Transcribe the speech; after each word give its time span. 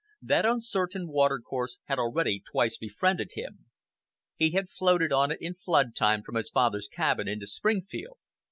That 0.23 0.47
uncertain 0.47 1.07
watercourse 1.09 1.77
had 1.83 1.99
already 1.99 2.39
twice 2.43 2.75
befriended 2.75 3.33
him. 3.35 3.65
He 4.35 4.49
had 4.49 4.67
floated 4.71 5.11
on 5.13 5.29
it 5.29 5.37
in 5.39 5.53
flood 5.53 5.93
time 5.95 6.23
from 6.23 6.33
his 6.37 6.49
father's 6.49 6.87
cabin 6.87 7.27
into 7.27 7.45
Springfield. 7.45 8.17